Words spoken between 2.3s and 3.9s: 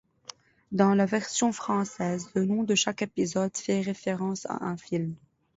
le nom de chaque épisode fait